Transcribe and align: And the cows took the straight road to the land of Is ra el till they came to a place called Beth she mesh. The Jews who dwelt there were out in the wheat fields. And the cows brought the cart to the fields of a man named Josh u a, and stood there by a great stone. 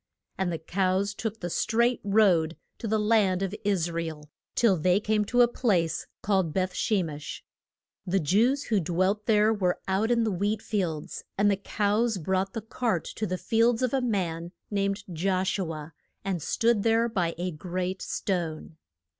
And 0.35 0.51
the 0.51 0.57
cows 0.57 1.13
took 1.13 1.39
the 1.41 1.49
straight 1.51 2.01
road 2.03 2.57
to 2.79 2.87
the 2.87 2.97
land 2.97 3.43
of 3.43 3.53
Is 3.63 3.91
ra 3.91 4.01
el 4.01 4.31
till 4.55 4.75
they 4.75 4.99
came 4.99 5.23
to 5.25 5.43
a 5.43 5.47
place 5.47 6.07
called 6.23 6.55
Beth 6.55 6.73
she 6.73 7.03
mesh. 7.03 7.45
The 8.07 8.19
Jews 8.19 8.63
who 8.63 8.79
dwelt 8.79 9.27
there 9.27 9.53
were 9.53 9.79
out 9.87 10.09
in 10.09 10.23
the 10.23 10.31
wheat 10.31 10.63
fields. 10.63 11.23
And 11.37 11.51
the 11.51 11.55
cows 11.55 12.17
brought 12.17 12.53
the 12.53 12.61
cart 12.63 13.05
to 13.15 13.27
the 13.27 13.37
fields 13.37 13.83
of 13.83 13.93
a 13.93 14.01
man 14.01 14.53
named 14.71 15.03
Josh 15.13 15.59
u 15.59 15.71
a, 15.71 15.93
and 16.25 16.41
stood 16.41 16.81
there 16.81 17.07
by 17.07 17.35
a 17.37 17.51
great 17.51 18.01
stone. 18.01 18.77